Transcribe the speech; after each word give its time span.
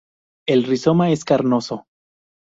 El 0.47 0.63
rizoma 0.63 1.11
es 1.11 1.23
carnoso. 1.23 1.85